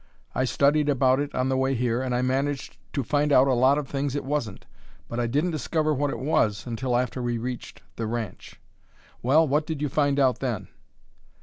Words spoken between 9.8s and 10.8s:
find out then?"